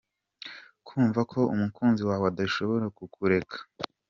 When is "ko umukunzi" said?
1.31-2.01